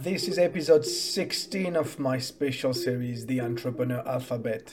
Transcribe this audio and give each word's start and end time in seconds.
This 0.00 0.28
is 0.28 0.38
episode 0.38 0.86
16 0.86 1.74
of 1.74 1.98
my 1.98 2.18
special 2.20 2.72
series, 2.72 3.26
The 3.26 3.40
Entrepreneur 3.40 4.00
Alphabet. 4.06 4.72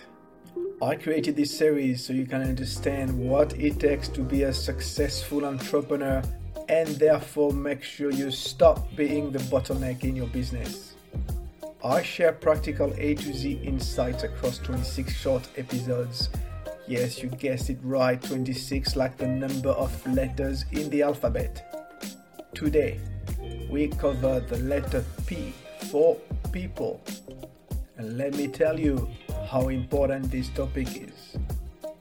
I 0.84 0.96
created 0.98 1.36
this 1.36 1.58
series 1.58 2.06
so 2.06 2.14
you 2.14 2.28
can 2.28 2.44
understand 2.44 3.18
what 3.18 3.58
it 3.58 3.80
takes 3.80 4.08
to 4.10 4.22
be 4.22 4.44
a 4.44 4.54
successful 4.54 5.44
entrepreneur 5.46 6.22
and 6.70 6.90
therefore 6.90 7.52
make 7.54 7.82
sure 7.82 8.12
you 8.12 8.30
stop 8.30 8.96
being 8.96 9.32
the 9.32 9.40
bottleneck 9.40 10.04
in 10.04 10.16
your 10.16 10.28
business. 10.28 10.94
I 11.84 12.04
share 12.04 12.34
practical 12.34 12.94
A 12.96 13.16
to 13.16 13.34
Z 13.34 13.62
insights 13.64 14.22
across 14.22 14.60
26 14.60 15.12
short 15.12 15.48
episodes. 15.58 16.30
Yes, 16.88 17.24
you 17.24 17.30
guessed 17.30 17.72
it 17.72 17.80
right, 17.82 18.22
26 18.22 18.96
like 18.96 19.18
the 19.18 19.28
number 19.28 19.72
of 19.72 20.06
letters 20.06 20.66
in 20.72 20.88
the 20.92 21.02
alphabet. 21.02 21.66
Today, 22.54 23.00
we 23.70 23.88
cover 23.88 24.40
the 24.40 24.58
letter 24.58 25.04
P 25.26 25.54
for 25.92 26.18
people. 26.52 27.02
And 27.98 28.18
let 28.18 28.36
me 28.36 28.48
tell 28.48 28.80
you 28.80 29.10
how 29.50 29.70
important 29.70 30.32
this 30.32 30.50
topic 30.50 30.88
is. 30.96 31.38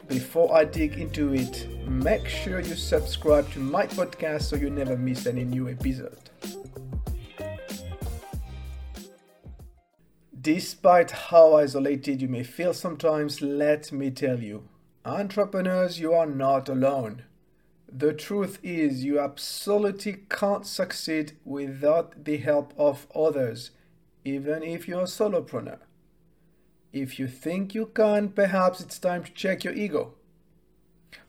Before 0.08 0.54
I 0.54 0.64
dig 0.64 0.98
into 0.98 1.34
it, 1.34 1.66
make 1.88 2.28
sure 2.28 2.60
you 2.60 2.74
subscribe 2.74 3.50
to 3.52 3.58
my 3.58 3.86
podcast 3.86 4.42
so 4.42 4.56
you 4.56 4.70
never 4.70 4.96
miss 4.96 5.26
any 5.26 5.44
new 5.44 5.68
episode. 5.68 6.30
Despite 10.40 11.10
how 11.10 11.56
isolated 11.56 12.20
you 12.20 12.28
may 12.28 12.42
feel 12.42 12.74
sometimes, 12.74 13.40
let 13.40 13.90
me 13.92 14.10
tell 14.10 14.40
you, 14.40 14.68
entrepreneurs, 15.06 15.98
you 15.98 16.12
are 16.12 16.26
not 16.26 16.68
alone. 16.68 17.22
The 17.96 18.12
truth 18.12 18.58
is, 18.64 19.04
you 19.04 19.20
absolutely 19.20 20.24
can't 20.28 20.66
succeed 20.66 21.36
without 21.44 22.24
the 22.24 22.38
help 22.38 22.74
of 22.76 23.06
others, 23.14 23.70
even 24.24 24.64
if 24.64 24.88
you're 24.88 25.02
a 25.02 25.04
solopreneur. 25.04 25.78
If 26.92 27.20
you 27.20 27.28
think 27.28 27.72
you 27.72 27.86
can, 27.86 28.30
perhaps 28.30 28.80
it's 28.80 28.98
time 28.98 29.22
to 29.22 29.32
check 29.32 29.62
your 29.62 29.74
ego. 29.74 30.14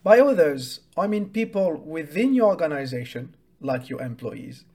By 0.02 0.20
others, 0.20 0.80
I 0.98 1.06
mean 1.06 1.30
people 1.30 1.76
within 1.76 2.34
your 2.34 2.48
organization, 2.48 3.36
like 3.62 3.88
your 3.88 4.02
employees, 4.02 4.66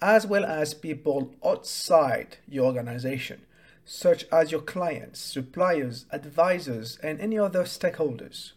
as 0.00 0.26
well 0.26 0.46
as 0.46 0.72
people 0.72 1.34
outside 1.44 2.38
your 2.48 2.64
organization, 2.64 3.42
such 3.84 4.24
as 4.32 4.50
your 4.50 4.62
clients, 4.62 5.20
suppliers, 5.20 6.06
advisors, 6.10 6.98
and 7.02 7.20
any 7.20 7.38
other 7.38 7.64
stakeholders. 7.64 8.52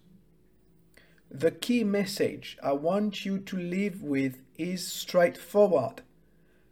The 1.29 1.51
key 1.51 1.83
message 1.83 2.57
I 2.63 2.71
want 2.71 3.25
you 3.25 3.37
to 3.39 3.57
live 3.57 4.01
with 4.01 4.41
is 4.57 4.87
straightforward. 4.87 6.01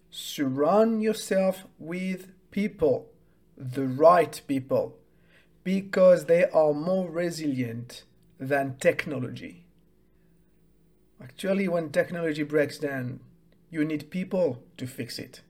Surround 0.09 1.03
yourself 1.03 1.65
with 1.77 2.31
people, 2.51 3.09
the 3.57 3.85
right 3.85 4.41
people, 4.47 4.97
because 5.65 6.25
they 6.25 6.45
are 6.45 6.73
more 6.73 7.09
resilient 7.11 8.03
than 8.39 8.77
technology. 8.77 9.65
Actually, 11.21 11.67
when 11.67 11.89
technology 11.89 12.43
breaks 12.43 12.77
down, 12.77 13.19
you 13.69 13.83
need 13.83 14.09
people 14.09 14.63
to 14.77 14.87
fix 14.87 15.19
it. 15.19 15.41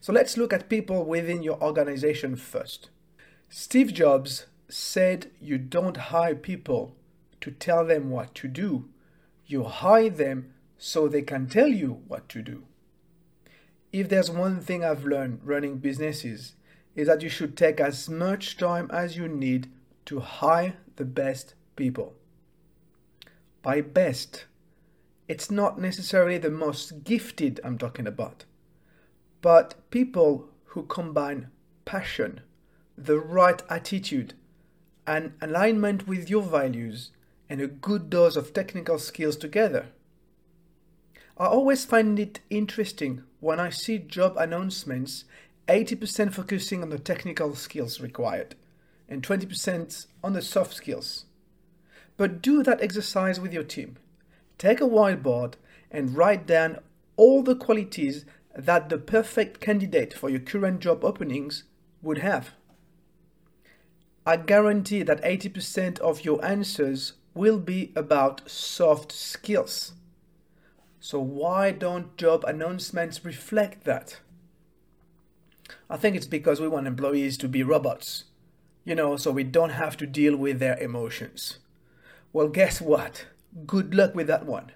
So 0.00 0.12
let's 0.12 0.36
look 0.36 0.52
at 0.52 0.68
people 0.68 1.04
within 1.04 1.42
your 1.42 1.60
organization 1.60 2.36
first. 2.36 2.90
Steve 3.48 3.92
Jobs 3.92 4.46
said 4.68 5.32
you 5.40 5.58
don't 5.58 5.96
hire 5.96 6.36
people 6.36 6.94
to 7.46 7.52
tell 7.52 7.86
them 7.86 8.10
what 8.10 8.34
to 8.34 8.48
do. 8.48 8.88
You 9.46 9.62
hire 9.62 10.10
them 10.10 10.52
so 10.76 11.06
they 11.06 11.22
can 11.22 11.46
tell 11.46 11.68
you 11.68 12.02
what 12.08 12.28
to 12.30 12.42
do. 12.42 12.64
If 13.92 14.08
there's 14.08 14.32
one 14.32 14.60
thing 14.60 14.84
I've 14.84 15.04
learned 15.04 15.42
running 15.44 15.76
businesses, 15.76 16.56
is 16.96 17.06
that 17.06 17.22
you 17.22 17.28
should 17.28 17.56
take 17.56 17.78
as 17.78 18.08
much 18.08 18.56
time 18.56 18.90
as 18.92 19.16
you 19.16 19.28
need 19.28 19.70
to 20.06 20.18
hire 20.18 20.74
the 20.96 21.04
best 21.04 21.54
people. 21.76 22.14
By 23.62 23.80
best, 23.80 24.46
it's 25.28 25.48
not 25.48 25.80
necessarily 25.80 26.38
the 26.38 26.50
most 26.50 27.04
gifted 27.04 27.60
I'm 27.62 27.78
talking 27.78 28.08
about, 28.08 28.44
but 29.40 29.88
people 29.90 30.48
who 30.64 30.82
combine 30.82 31.46
passion, 31.84 32.40
the 32.98 33.20
right 33.20 33.62
attitude, 33.70 34.34
and 35.06 35.34
alignment 35.40 36.08
with 36.08 36.28
your 36.28 36.42
values 36.42 37.12
and 37.48 37.60
a 37.60 37.66
good 37.66 38.10
dose 38.10 38.36
of 38.36 38.52
technical 38.52 38.98
skills 38.98 39.36
together. 39.36 39.86
I 41.38 41.46
always 41.46 41.84
find 41.84 42.18
it 42.18 42.40
interesting 42.48 43.22
when 43.40 43.60
I 43.60 43.70
see 43.70 43.98
job 43.98 44.36
announcements 44.38 45.24
80% 45.68 46.32
focusing 46.32 46.82
on 46.82 46.90
the 46.90 46.98
technical 46.98 47.54
skills 47.54 48.00
required 48.00 48.54
and 49.08 49.22
20% 49.22 50.06
on 50.24 50.32
the 50.32 50.42
soft 50.42 50.74
skills. 50.74 51.26
But 52.16 52.40
do 52.40 52.62
that 52.62 52.80
exercise 52.80 53.38
with 53.38 53.52
your 53.52 53.62
team. 53.62 53.98
Take 54.58 54.80
a 54.80 54.84
whiteboard 54.84 55.54
and 55.90 56.16
write 56.16 56.46
down 56.46 56.78
all 57.16 57.42
the 57.42 57.56
qualities 57.56 58.24
that 58.56 58.88
the 58.88 58.98
perfect 58.98 59.60
candidate 59.60 60.14
for 60.14 60.30
your 60.30 60.40
current 60.40 60.80
job 60.80 61.04
openings 61.04 61.64
would 62.00 62.18
have. 62.18 62.52
I 64.24 64.38
guarantee 64.38 65.02
that 65.02 65.22
80% 65.22 65.98
of 66.00 66.24
your 66.24 66.42
answers 66.44 67.12
will 67.36 67.58
be 67.58 67.92
about 67.94 68.50
soft 68.50 69.12
skills. 69.12 69.92
So, 71.00 71.20
why 71.20 71.70
don't 71.70 72.16
job 72.16 72.44
announcements 72.44 73.24
reflect 73.24 73.84
that? 73.84 74.20
I 75.88 75.96
think 75.96 76.16
it's 76.16 76.26
because 76.26 76.60
we 76.60 76.68
want 76.68 76.86
employees 76.86 77.36
to 77.38 77.48
be 77.48 77.62
robots, 77.62 78.24
you 78.84 78.94
know, 78.94 79.16
so 79.16 79.30
we 79.30 79.44
don't 79.44 79.70
have 79.70 79.96
to 79.98 80.06
deal 80.06 80.36
with 80.36 80.58
their 80.58 80.78
emotions. 80.78 81.58
Well, 82.32 82.48
guess 82.48 82.80
what? 82.80 83.26
Good 83.66 83.94
luck 83.94 84.14
with 84.14 84.26
that 84.26 84.46
one. 84.46 84.72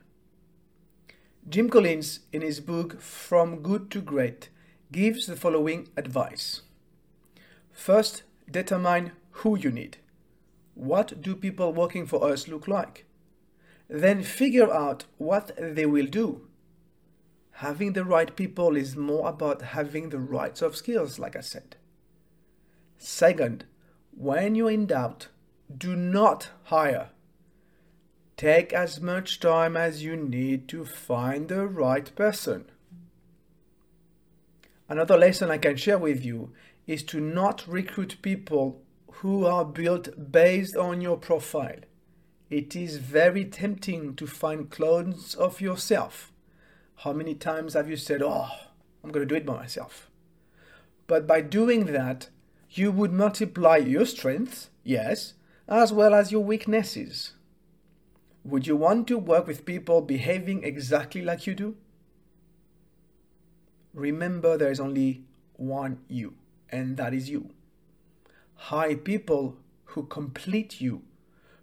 Jim 1.49 1.69
Collins, 1.69 2.21
in 2.33 2.43
his 2.43 2.61
book 2.61 3.01
From 3.01 3.63
Good 3.63 3.91
to 3.91 4.01
Great, 4.01 4.51
gives 4.93 5.27
the 5.27 5.37
following 5.37 5.89
advice 5.97 6.63
First, 7.73 8.23
determine 8.51 9.13
who 9.31 9.57
you 9.59 9.71
need. 9.71 9.97
What 10.81 11.21
do 11.21 11.37
people 11.37 11.75
working 11.75 12.07
for 12.07 12.25
us 12.25 12.49
look 12.49 12.67
like? 12.67 13.05
Then 13.91 14.23
figure 14.23 14.73
out 14.73 15.05
what 15.19 15.51
they 15.59 15.85
will 15.85 16.07
do. 16.07 16.49
Having 17.57 17.93
the 17.93 18.05
right 18.07 18.35
people 18.35 18.77
is 18.77 18.97
more 18.97 19.29
about 19.29 19.61
having 19.61 20.09
the 20.09 20.19
right 20.19 20.57
soft 20.57 20.79
skills, 20.79 21.19
like 21.19 21.37
I 21.37 21.43
said. 21.43 21.77
Second, 22.97 23.67
when 24.17 24.55
you're 24.55 24.71
in 24.71 24.87
doubt, 24.87 25.29
do 25.77 25.95
not 25.95 26.49
hire. 26.65 27.11
Take 28.39 28.73
as 28.73 29.03
much 29.03 29.39
time 29.39 29.77
as 29.77 30.03
you 30.03 30.17
need 30.17 30.67
to 30.69 30.87
find 30.87 31.51
the 31.51 31.67
right 31.67 32.11
person. 32.15 32.71
Another 34.89 35.19
lesson 35.19 35.51
I 35.51 35.59
can 35.59 35.77
share 35.77 35.99
with 35.99 36.25
you 36.25 36.53
is 36.87 37.03
to 37.03 37.21
not 37.21 37.69
recruit 37.69 38.17
people 38.23 38.81
who 39.15 39.45
are 39.45 39.65
built 39.65 40.33
based 40.33 40.77
on 40.77 41.01
your 41.01 41.17
profile. 41.17 41.81
It 42.49 42.75
is 42.75 42.97
very 42.97 43.45
tempting 43.45 44.17
to 44.17 44.27
find 44.27 44.71
clones 44.71 45.35
of 45.35 45.61
yourself. 45.61 46.33
How 46.97 47.13
many 47.13 47.35
times 47.35 47.75
have 47.75 47.89
you 47.89 47.97
said, 47.97 48.23
Oh, 48.23 48.49
I'm 49.03 49.11
going 49.11 49.27
to 49.27 49.33
do 49.33 49.37
it 49.37 49.47
by 49.47 49.55
myself? 49.55 50.11
But 51.07 51.27
by 51.27 51.41
doing 51.41 51.87
that, 51.87 52.29
you 52.71 52.93
would 52.93 53.13
multiply 53.13 53.77
your 53.77 54.07
strengths, 54.07 54.71
yes, 54.85 55.35
as 55.69 55.93
well 55.93 56.15
as 56.15 56.33
your 56.33 56.45
weaknesses. 56.45 57.35
Would 58.45 58.67
you 58.67 58.77
want 58.77 59.07
to 59.09 59.19
work 59.19 59.47
with 59.47 59.67
people 59.67 60.01
behaving 60.01 60.65
exactly 60.65 61.23
like 61.23 61.47
you 61.47 61.55
do? 61.55 61.77
Remember, 63.93 64.57
there 64.57 64.71
is 64.71 64.81
only 64.81 65.25
one 65.57 66.01
you, 66.09 66.35
and 66.71 66.97
that 66.97 67.13
is 67.13 67.29
you 67.29 67.51
hire 68.65 68.95
people 68.95 69.57
who 69.85 70.03
complete 70.05 70.83
you, 70.83 71.03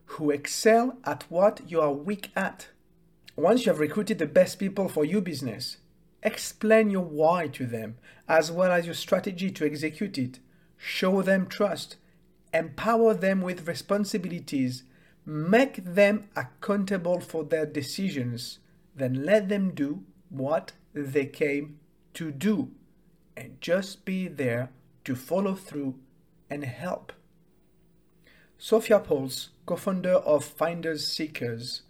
who 0.06 0.32
excel 0.32 0.98
at 1.06 1.24
what 1.30 1.62
you 1.70 1.80
are 1.80 1.94
weak 1.94 2.32
at. 2.36 2.70
Once 3.36 3.66
you 3.66 3.72
have 3.72 3.80
recruited 3.80 4.18
the 4.18 4.26
best 4.26 4.58
people 4.58 4.90
for 4.90 5.06
your 5.06 5.22
business, 5.22 5.78
explain 6.24 6.90
your 6.90 7.06
why 7.06 7.48
to 7.48 7.68
them 7.68 7.96
as 8.28 8.52
well 8.52 8.72
as 8.72 8.88
your 8.88 8.96
strategy 8.96 9.52
to 9.52 9.64
execute 9.64 10.18
it. 10.18 10.40
Show 10.76 11.22
them 11.22 11.46
trust, 11.46 11.98
empower 12.52 13.14
them 13.14 13.42
with 13.42 13.68
responsibilities, 13.68 14.84
make 15.24 15.86
them 15.86 16.28
accountable 16.36 17.20
for 17.20 17.44
their 17.44 17.68
decisions, 17.68 18.58
then 18.96 19.24
let 19.24 19.50
them 19.50 19.70
do 19.76 20.04
what 20.30 20.72
they 20.94 21.28
came 21.28 21.80
to 22.16 22.32
do 22.32 22.72
and 23.38 23.62
just 23.62 24.04
be 24.04 24.28
there 24.28 24.72
to 25.06 25.16
follow 25.16 25.54
through 25.54 25.94
and 26.50 26.64
help. 26.64 27.14
Sofia 28.58 29.00
Pauls, 29.00 29.50
co 29.66 29.76
founder 29.76 30.16
of 30.16 30.44
Finders 30.44 31.06
Seekers 31.06 31.84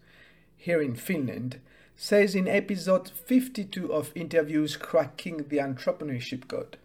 here 0.57 0.81
in 0.81 0.95
Finland, 0.95 1.59
says 1.95 2.35
in 2.35 2.47
episode 2.47 3.09
52 3.09 3.91
of 3.91 4.11
Interviews 4.15 4.75
Cracking 4.77 5.47
the 5.47 5.57
Entrepreneurship 5.57 6.47
Code. 6.47 6.77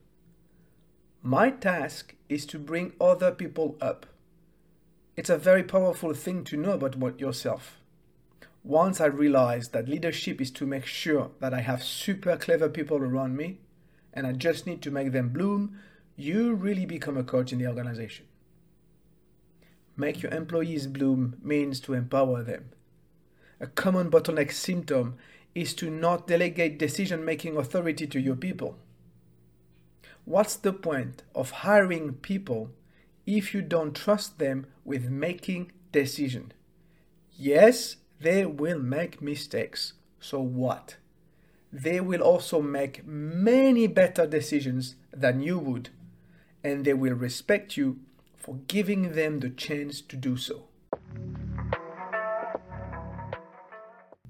My 1.23 1.51
task 1.51 2.15
is 2.29 2.47
to 2.47 2.59
bring 2.59 2.93
other 3.01 3.31
people 3.31 3.77
up. 3.81 4.07
It's 5.17 5.31
a 5.31 5.37
very 5.37 5.63
powerful 5.63 6.15
thing 6.15 6.45
to 6.45 6.57
know 6.57 6.73
about 6.73 7.21
yourself. 7.21 7.79
Once 8.65 9.01
I 9.01 9.07
realized 9.07 9.73
that 9.73 9.89
leadership 9.89 10.41
is 10.41 10.51
to 10.53 10.67
make 10.67 10.87
sure 10.87 11.31
that 11.41 11.53
I 11.53 11.61
have 11.61 11.83
super 11.83 12.37
clever 12.37 12.69
people 12.69 12.99
around 12.99 13.37
me 13.37 13.59
and 14.15 14.27
I 14.27 14.33
just 14.33 14.67
need 14.67 14.81
to 14.83 14.91
make 14.91 15.13
them 15.13 15.31
bloom, 15.31 15.79
you 16.17 16.55
really 16.55 16.87
become 16.87 17.17
a 17.17 17.25
coach 17.25 17.53
in 17.53 17.59
the 17.59 17.67
organization. 17.67 18.26
Make 19.97 20.23
your 20.23 20.32
employees 20.32 20.87
bloom 20.87 21.37
means 21.43 21.81
to 21.81 21.94
empower 21.94 22.43
them. 22.43 22.70
A 23.61 23.67
common 23.67 24.11
bottleneck 24.11 24.53
symptom 24.53 25.17
is 25.55 25.75
to 25.75 25.91
not 25.91 26.26
delegate 26.26 26.79
decision 26.79 27.25
making 27.25 27.56
authority 27.56 28.06
to 28.06 28.20
your 28.20 28.37
people. 28.37 28.79
What's 30.25 30.56
the 30.56 30.73
point 30.73 31.23
of 31.35 31.50
hiring 31.50 32.14
people 32.14 32.70
if 33.26 33.53
you 33.53 33.62
don't 33.62 33.94
trust 33.94 34.38
them 34.38 34.67
with 34.85 35.11
making 35.11 35.73
decision? 35.91 36.53
Yes, 37.32 37.97
they 38.20 38.47
will 38.47 38.79
make 38.79 39.20
mistakes. 39.20 39.94
So 40.20 40.41
what? 40.41 40.97
They 41.73 42.00
will 42.00 42.20
also 42.20 42.61
make 42.61 43.06
many 43.06 43.87
better 43.87 44.26
decisions 44.26 44.94
than 45.12 45.41
you 45.41 45.59
would, 45.59 45.91
and 46.64 46.85
they 46.85 46.94
will 46.94 47.14
respect 47.14 47.76
you 47.76 47.99
for 48.37 48.56
giving 48.67 49.12
them 49.12 49.41
the 49.41 49.50
chance 49.50 50.00
to 50.00 50.17
do 50.17 50.37
so. 50.37 50.64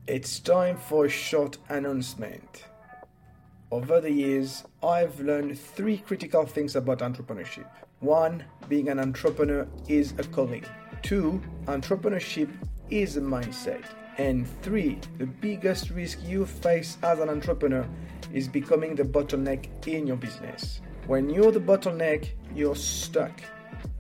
It's 0.06 0.40
time 0.40 0.76
for 0.76 1.06
a 1.06 1.08
short 1.08 1.58
announcement. 1.68 2.64
Over 3.70 4.00
the 4.00 4.10
years, 4.10 4.64
I've 4.82 5.18
learned 5.20 5.58
three 5.58 5.96
critical 5.96 6.44
things 6.44 6.76
about 6.76 6.98
entrepreneurship. 6.98 7.66
One, 8.00 8.44
being 8.68 8.88
an 8.88 8.98
entrepreneur 8.98 9.66
is 9.88 10.12
a 10.18 10.24
calling. 10.24 10.64
Two, 11.02 11.40
entrepreneurship 11.66 12.50
is 12.90 13.16
a 13.16 13.20
mindset. 13.22 13.84
And 14.18 14.46
three, 14.60 14.98
the 15.16 15.26
biggest 15.26 15.88
risk 15.90 16.18
you 16.22 16.44
face 16.44 16.98
as 17.02 17.18
an 17.20 17.30
entrepreneur 17.30 17.88
is 18.34 18.48
becoming 18.48 18.94
the 18.94 19.04
bottleneck 19.04 19.86
in 19.86 20.06
your 20.06 20.16
business. 20.16 20.82
When 21.06 21.28
you're 21.28 21.50
the 21.50 21.60
bottleneck, 21.60 22.28
you're 22.54 22.76
stuck. 22.76 23.42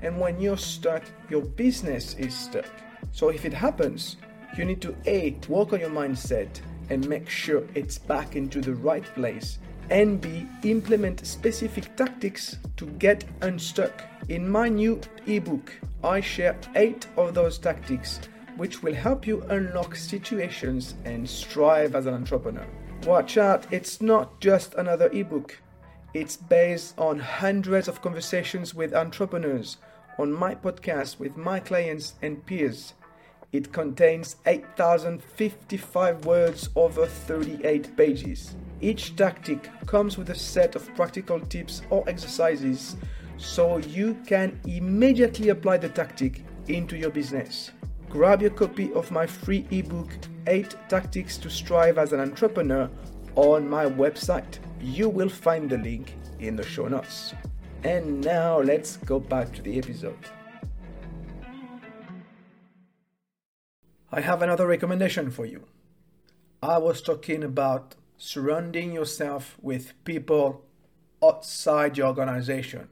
And 0.00 0.20
when 0.20 0.40
you're 0.40 0.56
stuck, 0.56 1.02
your 1.28 1.42
business 1.42 2.14
is 2.14 2.34
stuck. 2.34 2.70
So 3.10 3.30
if 3.30 3.44
it 3.44 3.52
happens, 3.52 4.16
you 4.56 4.64
need 4.64 4.80
to 4.82 4.94
A, 5.06 5.36
work 5.48 5.72
on 5.72 5.80
your 5.80 5.90
mindset 5.90 6.60
and 6.90 7.08
make 7.08 7.28
sure 7.28 7.64
it's 7.74 7.98
back 7.98 8.36
into 8.36 8.60
the 8.60 8.74
right 8.74 9.04
place. 9.14 9.58
And 9.90 10.20
B, 10.20 10.46
implement 10.62 11.26
specific 11.26 11.96
tactics 11.96 12.58
to 12.76 12.86
get 12.86 13.24
unstuck. 13.40 14.04
In 14.28 14.48
my 14.48 14.68
new 14.68 15.00
ebook, 15.26 15.72
I 16.04 16.20
share 16.20 16.56
eight 16.76 17.08
of 17.16 17.34
those 17.34 17.58
tactics 17.58 18.20
which 18.56 18.82
will 18.82 18.94
help 18.94 19.26
you 19.26 19.42
unlock 19.48 19.96
situations 19.96 20.94
and 21.04 21.28
strive 21.28 21.96
as 21.96 22.06
an 22.06 22.14
entrepreneur. 22.14 22.66
Watch 23.06 23.36
out, 23.36 23.66
it's 23.72 24.00
not 24.00 24.40
just 24.40 24.74
another 24.74 25.10
ebook. 25.12 25.58
It's 26.14 26.36
based 26.36 26.98
on 26.98 27.18
hundreds 27.18 27.88
of 27.88 28.02
conversations 28.02 28.74
with 28.74 28.92
entrepreneurs 28.94 29.78
on 30.18 30.30
my 30.30 30.54
podcast 30.54 31.18
with 31.18 31.38
my 31.38 31.58
clients 31.58 32.14
and 32.20 32.44
peers. 32.44 32.92
It 33.50 33.72
contains 33.72 34.36
8,055 34.44 36.26
words 36.26 36.68
over 36.76 37.06
38 37.06 37.96
pages. 37.96 38.54
Each 38.82 39.16
tactic 39.16 39.70
comes 39.86 40.18
with 40.18 40.28
a 40.28 40.34
set 40.34 40.76
of 40.76 40.94
practical 40.94 41.40
tips 41.40 41.80
or 41.88 42.06
exercises 42.06 42.96
so 43.38 43.78
you 43.78 44.14
can 44.26 44.60
immediately 44.66 45.48
apply 45.48 45.78
the 45.78 45.88
tactic 45.88 46.44
into 46.68 46.96
your 46.96 47.10
business. 47.10 47.70
Grab 48.10 48.42
your 48.42 48.50
copy 48.50 48.92
of 48.92 49.10
my 49.10 49.26
free 49.26 49.66
ebook, 49.70 50.10
8 50.46 50.76
Tactics 50.90 51.38
to 51.38 51.48
Strive 51.48 51.96
as 51.96 52.12
an 52.12 52.20
Entrepreneur, 52.20 52.90
on 53.34 53.68
my 53.68 53.86
website. 53.86 54.58
You 54.80 55.08
will 55.08 55.28
find 55.28 55.70
the 55.70 55.78
link 55.78 56.14
in 56.38 56.56
the 56.56 56.64
show 56.64 56.88
notes. 56.88 57.34
And 57.84 58.20
now 58.24 58.60
let's 58.60 58.96
go 58.98 59.18
back 59.18 59.52
to 59.54 59.62
the 59.62 59.78
episode. 59.78 60.18
I 64.12 64.20
have 64.20 64.42
another 64.42 64.66
recommendation 64.66 65.30
for 65.30 65.46
you. 65.46 65.64
I 66.62 66.78
was 66.78 67.00
talking 67.00 67.42
about 67.42 67.96
surrounding 68.18 68.92
yourself 68.92 69.56
with 69.60 69.94
people 70.04 70.64
outside 71.22 71.96
your 71.96 72.08
organization. 72.08 72.88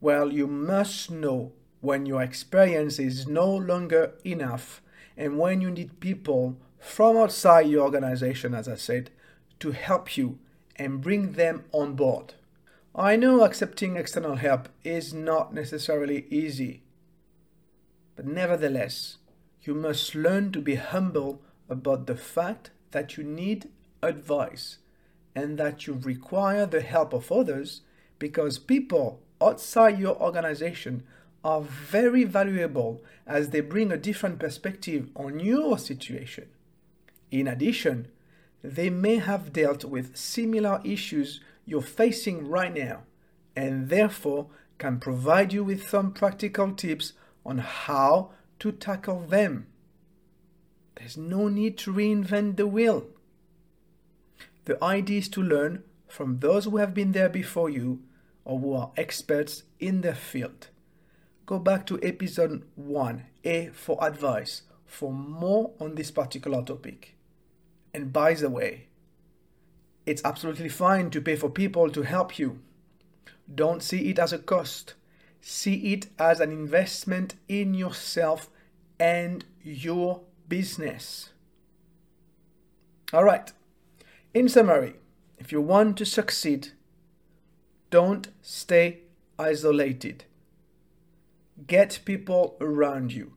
Well, 0.00 0.32
you 0.32 0.46
must 0.46 1.10
know 1.10 1.52
when 1.80 2.06
your 2.06 2.22
experience 2.22 2.98
is 2.98 3.26
no 3.26 3.50
longer 3.50 4.12
enough 4.24 4.82
and 5.16 5.38
when 5.38 5.60
you 5.60 5.70
need 5.70 6.00
people 6.00 6.56
from 6.78 7.16
outside 7.16 7.66
your 7.68 7.84
organization, 7.84 8.54
as 8.54 8.68
I 8.68 8.74
said, 8.74 9.10
to 9.60 9.72
help 9.72 10.16
you 10.16 10.38
and 10.76 11.00
bring 11.00 11.32
them 11.32 11.64
on 11.72 11.94
board. 11.94 12.34
I 12.94 13.16
know 13.16 13.42
accepting 13.42 13.96
external 13.96 14.36
help 14.36 14.68
is 14.84 15.12
not 15.12 15.52
necessarily 15.52 16.26
easy, 16.30 16.82
but 18.16 18.26
nevertheless, 18.26 19.18
you 19.62 19.74
must 19.74 20.14
learn 20.14 20.52
to 20.52 20.60
be 20.60 20.76
humble 20.76 21.42
about 21.68 22.06
the 22.06 22.16
fact 22.16 22.70
that 22.92 23.16
you 23.16 23.24
need 23.24 23.68
advice 24.02 24.78
and 25.34 25.58
that 25.58 25.86
you 25.86 25.94
require 25.94 26.66
the 26.66 26.82
help 26.82 27.12
of 27.12 27.32
others 27.32 27.80
because 28.18 28.58
people 28.58 29.20
outside 29.40 29.98
your 29.98 30.16
organization 30.22 31.02
are 31.44 31.60
very 31.60 32.24
valuable 32.24 33.02
as 33.26 33.50
they 33.50 33.60
bring 33.60 33.90
a 33.92 33.96
different 33.96 34.38
perspective 34.38 35.10
on 35.16 35.40
your 35.40 35.78
situation. 35.78 36.46
In 37.30 37.48
addition, 37.48 38.08
they 38.64 38.88
may 38.88 39.16
have 39.16 39.52
dealt 39.52 39.84
with 39.84 40.16
similar 40.16 40.80
issues 40.84 41.42
you're 41.66 41.82
facing 41.82 42.48
right 42.48 42.72
now 42.74 43.02
and 43.54 43.90
therefore 43.90 44.46
can 44.78 44.98
provide 44.98 45.52
you 45.52 45.62
with 45.62 45.86
some 45.86 46.10
practical 46.10 46.72
tips 46.72 47.12
on 47.44 47.58
how 47.58 48.30
to 48.58 48.72
tackle 48.72 49.20
them. 49.20 49.66
There's 50.94 51.18
no 51.18 51.48
need 51.48 51.76
to 51.78 51.92
reinvent 51.92 52.56
the 52.56 52.66
wheel. 52.66 53.06
The 54.64 54.82
idea 54.82 55.18
is 55.18 55.28
to 55.30 55.42
learn 55.42 55.84
from 56.08 56.38
those 56.38 56.64
who 56.64 56.78
have 56.78 56.94
been 56.94 57.12
there 57.12 57.28
before 57.28 57.68
you 57.68 58.00
or 58.46 58.58
who 58.58 58.72
are 58.72 58.92
experts 58.96 59.64
in 59.78 60.00
their 60.00 60.14
field. 60.14 60.68
Go 61.44 61.58
back 61.58 61.84
to 61.88 62.00
episode 62.02 62.62
1, 62.76 63.24
A 63.44 63.66
for 63.74 64.02
advice, 64.02 64.62
for 64.86 65.12
more 65.12 65.72
on 65.78 65.96
this 65.96 66.10
particular 66.10 66.62
topic. 66.62 67.13
And 67.94 68.12
by 68.12 68.34
the 68.34 68.50
way, 68.50 68.88
it's 70.04 70.24
absolutely 70.24 70.68
fine 70.68 71.10
to 71.10 71.20
pay 71.20 71.36
for 71.36 71.48
people 71.48 71.88
to 71.90 72.02
help 72.02 72.38
you. 72.38 72.58
Don't 73.52 73.82
see 73.82 74.10
it 74.10 74.18
as 74.18 74.32
a 74.32 74.38
cost. 74.38 74.94
See 75.40 75.92
it 75.92 76.08
as 76.18 76.40
an 76.40 76.50
investment 76.50 77.36
in 77.48 77.72
yourself 77.72 78.50
and 78.98 79.44
your 79.62 80.22
business. 80.48 81.30
All 83.12 83.24
right. 83.24 83.52
In 84.34 84.48
summary, 84.48 84.94
if 85.38 85.52
you 85.52 85.60
want 85.60 85.96
to 85.98 86.04
succeed, 86.04 86.72
don't 87.90 88.28
stay 88.42 89.00
isolated. 89.38 90.24
Get 91.68 92.00
people 92.04 92.56
around 92.60 93.12
you, 93.12 93.34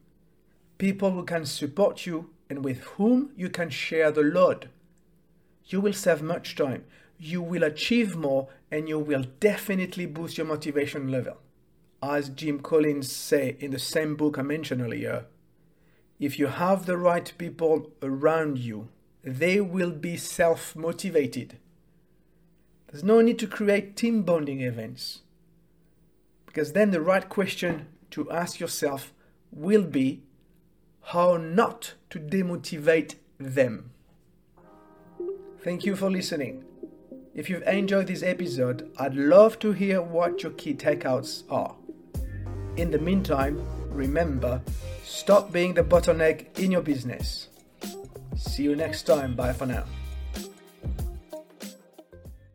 people 0.79 1.11
who 1.11 1.23
can 1.23 1.45
support 1.45 2.07
you 2.07 2.31
and 2.50 2.63
with 2.63 2.80
whom 2.80 3.32
you 3.36 3.50
can 3.50 3.70
share 3.70 4.12
the 4.12 4.22
load. 4.22 4.70
You 5.66 5.82
will 5.82 5.94
save 5.94 6.22
much 6.22 6.56
time, 6.56 6.86
you 7.20 7.42
will 7.42 7.63
achieve 7.63 8.16
more, 8.16 8.48
and 8.72 8.88
you 8.88 9.00
will 9.00 9.25
definitely 9.39 10.06
boost 10.06 10.38
your 10.38 10.48
motivation 10.48 11.12
level. 11.12 11.38
As 12.01 12.30
Jim 12.30 12.60
Collins 12.60 13.12
say 13.12 13.58
in 13.60 13.72
the 13.72 13.80
same 13.80 14.16
book 14.16 14.38
I 14.38 14.44
mentioned 14.44 14.82
earlier, 14.82 15.25
if 16.20 16.39
you 16.39 16.48
have 16.48 16.86
the 16.86 16.98
right 16.98 17.32
people 17.38 17.92
around 18.01 18.60
you, 18.60 18.89
they 19.24 19.60
will 19.60 19.92
be 19.92 20.16
self 20.18 20.75
motivated. 20.75 21.58
There's 22.88 23.04
no 23.04 23.22
need 23.22 23.39
to 23.39 23.48
create 23.48 23.96
team 23.96 24.24
bonding 24.24 24.62
events. 24.62 25.22
Because 26.46 26.74
then 26.74 26.92
the 26.92 27.01
right 27.01 27.27
question 27.27 27.88
to 28.12 28.32
ask 28.32 28.60
yourself 28.60 29.13
will 29.51 29.84
be 29.84 30.24
how 31.07 31.37
not 31.37 31.93
to 32.09 32.19
demotivate 32.19 33.15
them. 33.39 33.91
Thank 35.63 35.85
you 35.85 35.95
for 35.95 36.11
listening. 36.11 36.65
If 37.33 37.49
you've 37.49 37.63
enjoyed 37.63 38.07
this 38.07 38.23
episode, 38.23 38.91
I'd 38.97 39.15
love 39.15 39.57
to 39.59 39.71
hear 39.71 40.01
what 40.01 40.43
your 40.43 40.51
key 40.53 40.73
takeouts 40.73 41.43
are. 41.49 41.75
In 42.75 42.91
the 42.91 42.99
meantime, 42.99 43.65
remember 43.89 44.61
stop 45.05 45.53
being 45.53 45.73
the 45.73 45.83
bottleneck 45.83 46.59
in 46.59 46.71
your 46.71 46.81
business. 46.81 47.47
See 48.35 48.63
you 48.63 48.75
next 48.75 49.03
time. 49.03 49.33
Bye 49.33 49.53
for 49.53 49.65
now. 49.65 49.85